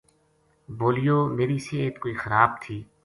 [0.77, 2.77] بولیو میری صحت کوئی خراب تھی۔